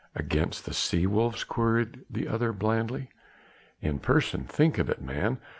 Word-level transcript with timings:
"Against 0.15 0.65
the 0.65 0.73
sea 0.73 1.05
wolves?" 1.05 1.43
queried 1.43 2.05
the 2.09 2.27
other 2.27 2.51
blandly. 2.53 3.09
"In 3.83 3.99
person. 3.99 4.45
Think 4.45 4.79
of 4.79 4.89
it, 4.89 4.99
man! 4.99 5.37